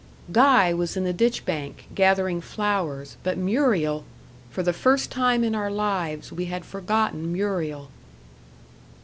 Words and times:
Guy 0.31 0.73
was 0.73 0.97
in 0.97 1.03
the 1.03 1.13
ditch 1.13 1.45
bank, 1.45 1.85
gathering 1.93 2.41
flowers 2.41 3.17
but 3.21 3.37
Muriel 3.37 4.03
For 4.49 4.63
the 4.63 4.73
first 4.73 5.11
time 5.11 5.43
in 5.43 5.53
our 5.53 5.69
lives, 5.69 6.31
we 6.31 6.45
had 6.45 6.65
forgotten 6.65 7.31
Muriel. 7.31 7.89